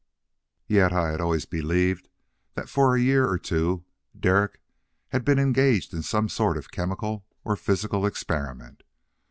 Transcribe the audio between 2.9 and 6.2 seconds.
a year or two Derek had been engaged in